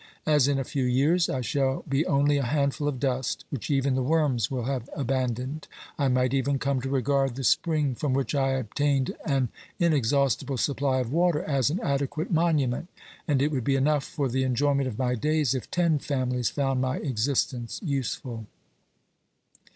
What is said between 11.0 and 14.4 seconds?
of water as an adequate monument, and it would be enough for